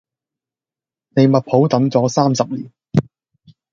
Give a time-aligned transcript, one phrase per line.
[1.09, 2.71] 利物浦等咗三十年